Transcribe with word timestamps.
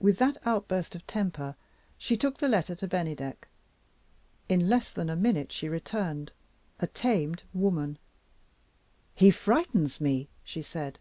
With 0.00 0.18
that 0.18 0.36
outburst 0.44 0.96
of 0.96 1.06
temper, 1.06 1.54
she 1.96 2.16
took 2.16 2.38
the 2.38 2.48
letter 2.48 2.74
to 2.74 2.88
Bennydeck. 2.88 3.46
In 4.48 4.68
less 4.68 4.90
than 4.90 5.08
a 5.08 5.14
minute 5.14 5.52
she 5.52 5.68
returned, 5.68 6.32
a 6.80 6.88
tamed 6.88 7.44
woman. 7.54 7.98
"He 9.14 9.30
frightens 9.30 10.00
me," 10.00 10.28
she 10.42 10.60
said. 10.60 10.98